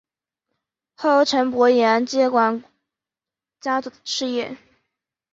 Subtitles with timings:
[0.97, 2.63] 后由陈柏廷接管
[3.59, 4.57] 家族事业。